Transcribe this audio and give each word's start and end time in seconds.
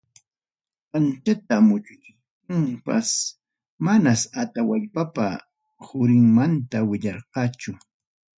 Anchata 0.99 1.55
muchuchiptinpas, 1.67 3.07
manas 3.85 4.21
Atawallpapa 4.45 5.27
qurinmanta 5.85 6.77
willarqachu. 6.89 7.71